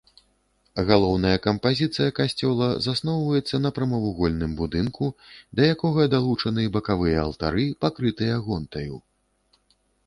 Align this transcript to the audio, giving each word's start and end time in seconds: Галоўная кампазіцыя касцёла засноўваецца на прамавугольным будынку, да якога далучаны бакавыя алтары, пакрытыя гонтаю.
Галоўная 0.89 1.33
кампазіцыя 1.47 2.13
касцёла 2.19 2.69
засноўваецца 2.85 3.59
на 3.67 3.73
прамавугольным 3.77 4.57
будынку, 4.63 5.11
да 5.61 5.71
якога 5.75 6.01
далучаны 6.17 6.61
бакавыя 6.81 7.17
алтары, 7.27 7.65
пакрытыя 7.85 8.35
гонтаю. 8.49 8.95